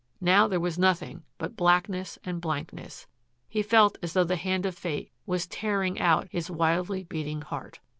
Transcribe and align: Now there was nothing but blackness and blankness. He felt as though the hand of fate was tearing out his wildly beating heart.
Now 0.19 0.47
there 0.47 0.59
was 0.59 0.79
nothing 0.79 1.25
but 1.37 1.55
blackness 1.55 2.17
and 2.23 2.41
blankness. 2.41 3.05
He 3.47 3.61
felt 3.61 3.99
as 4.01 4.13
though 4.13 4.23
the 4.23 4.35
hand 4.35 4.65
of 4.65 4.75
fate 4.75 5.11
was 5.27 5.45
tearing 5.45 5.99
out 5.99 6.27
his 6.31 6.49
wildly 6.49 7.03
beating 7.03 7.41
heart. 7.43 7.79